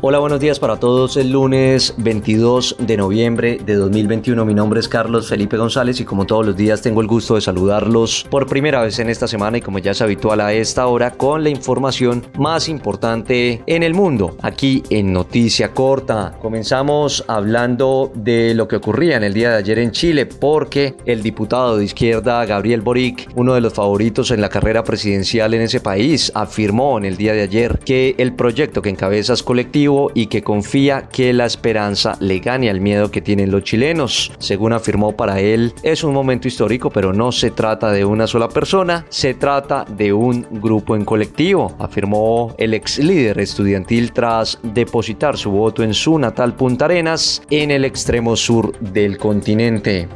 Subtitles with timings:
[0.00, 1.16] Hola, buenos días para todos.
[1.16, 4.44] El lunes 22 de noviembre de 2021.
[4.44, 7.40] Mi nombre es Carlos Felipe González y como todos los días tengo el gusto de
[7.40, 11.10] saludarlos por primera vez en esta semana y como ya es habitual a esta hora
[11.10, 14.36] con la información más importante en el mundo.
[14.40, 16.38] Aquí en Noticia Corta.
[16.40, 21.24] Comenzamos hablando de lo que ocurría en el día de ayer en Chile porque el
[21.24, 25.80] diputado de izquierda Gabriel Boric, uno de los favoritos en la carrera presidencial en ese
[25.80, 30.42] país, afirmó en el día de ayer que el proyecto que encabezas colectivo y que
[30.42, 34.32] confía que la esperanza le gane al miedo que tienen los chilenos.
[34.38, 38.48] Según afirmó para él, es un momento histórico, pero no se trata de una sola
[38.48, 45.36] persona, se trata de un grupo en colectivo, afirmó el ex líder estudiantil tras depositar
[45.36, 50.08] su voto en su natal Punta Arenas, en el extremo sur del continente.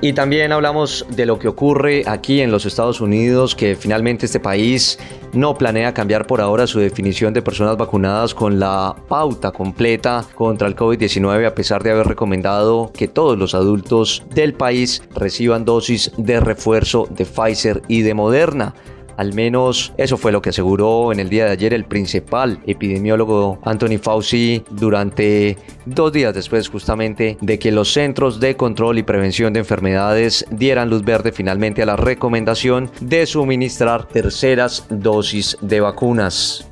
[0.00, 4.40] Y también hablamos de lo que ocurre aquí en los Estados Unidos, que finalmente este
[4.40, 4.98] país
[5.32, 10.68] no planea cambiar por ahora su definición de personas vacunadas con la pauta completa contra
[10.68, 16.12] el COVID-19 a pesar de haber recomendado que todos los adultos del país reciban dosis
[16.16, 18.74] de refuerzo de Pfizer y de Moderna.
[19.16, 23.58] Al menos eso fue lo que aseguró en el día de ayer el principal epidemiólogo
[23.62, 25.56] Anthony Fauci durante
[25.86, 30.90] dos días después justamente de que los Centros de Control y Prevención de Enfermedades dieran
[30.90, 36.66] luz verde finalmente a la recomendación de suministrar terceras dosis de vacunas.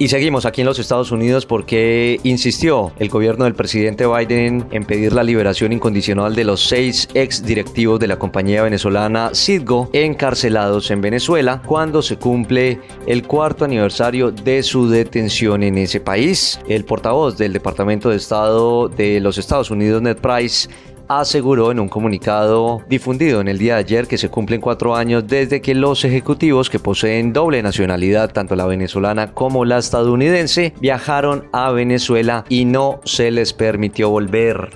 [0.00, 4.84] Y seguimos aquí en los Estados Unidos porque insistió el gobierno del presidente Biden en
[4.84, 10.92] pedir la liberación incondicional de los seis ex directivos de la compañía venezolana Citgo encarcelados
[10.92, 16.60] en Venezuela cuando se cumple el cuarto aniversario de su detención en ese país.
[16.68, 20.68] El portavoz del Departamento de Estado de los Estados Unidos, Ned Price,
[21.08, 25.26] aseguró en un comunicado difundido en el día de ayer que se cumplen cuatro años
[25.26, 31.48] desde que los ejecutivos que poseen doble nacionalidad, tanto la venezolana como la estadounidense, viajaron
[31.52, 34.70] a Venezuela y no se les permitió volver.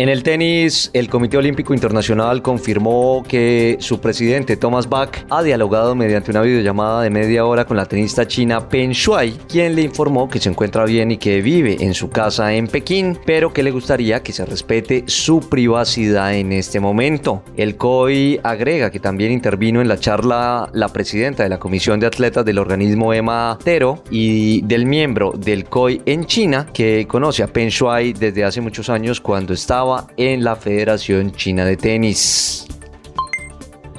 [0.00, 5.94] En el tenis, el Comité Olímpico Internacional confirmó que su presidente Thomas Bach ha dialogado
[5.94, 10.30] mediante una videollamada de media hora con la tenista china Peng Shuai, quien le informó
[10.30, 13.72] que se encuentra bien y que vive en su casa en Pekín, pero que le
[13.72, 17.42] gustaría que se respete su privacidad en este momento.
[17.54, 22.06] El COI agrega que también intervino en la charla la presidenta de la Comisión de
[22.06, 27.48] Atletas del organismo Emma Tero y del miembro del COI en China, que conoce a
[27.48, 32.66] Peng Shuai desde hace muchos años cuando estaba en la Federación China de Tenis.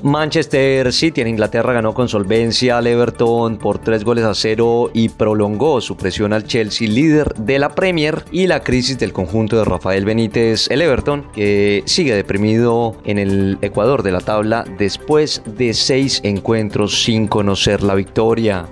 [0.04, 5.10] Manchester City en Inglaterra ganó con solvencia al Everton por 3 goles a 0 y
[5.10, 9.66] prolongó su presión al Chelsea, líder de la Premier, y la crisis del conjunto de
[9.66, 15.74] Rafael Benítez, el Everton, que sigue deprimido en el Ecuador de la tabla después de
[15.74, 18.68] seis encuentros sin conocer la victoria.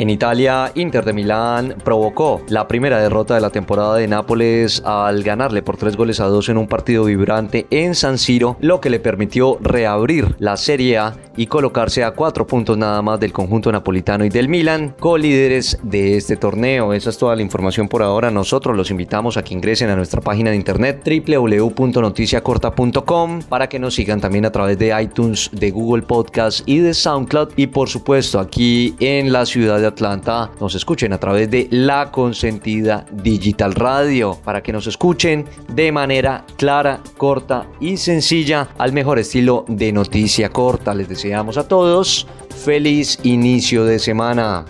[0.00, 5.22] En Italia, Inter de Milán provocó la primera derrota de la temporada de Nápoles al
[5.22, 8.88] ganarle por tres goles a dos en un partido vibrante en San Siro, lo que
[8.88, 13.72] le permitió reabrir la Serie A y colocarse a cuatro puntos nada más del conjunto
[13.72, 16.92] napolitano y del Milan, co-líderes de este torneo.
[16.92, 18.30] Esa es toda la información por ahora.
[18.30, 23.94] Nosotros los invitamos a que ingresen a nuestra página de internet www.noticiacorta.com para que nos
[23.94, 28.40] sigan también a través de iTunes, de Google Podcast y de SoundCloud y por supuesto
[28.40, 34.38] aquí en la ciudad de Atlanta nos escuchen a través de la consentida Digital Radio
[34.44, 40.50] para que nos escuchen de manera clara, corta y sencilla al mejor estilo de noticia
[40.50, 40.94] corta.
[40.94, 42.26] Les deseamos a todos
[42.64, 44.64] feliz inicio de semana.